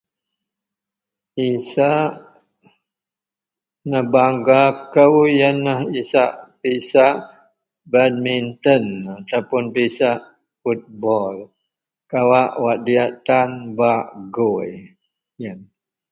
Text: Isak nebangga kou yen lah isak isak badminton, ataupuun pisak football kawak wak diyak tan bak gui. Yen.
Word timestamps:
Isak 1.49 2.09
nebangga 3.89 4.61
kou 4.93 5.15
yen 5.39 5.57
lah 5.65 5.81
isak 5.99 6.31
isak 6.75 7.17
badminton, 7.91 8.85
ataupuun 9.17 9.65
pisak 9.75 10.19
football 10.61 11.35
kawak 12.11 12.51
wak 12.63 12.79
diyak 12.85 13.11
tan 13.27 13.49
bak 13.77 14.05
gui. 14.35 14.71
Yen. 15.43 15.59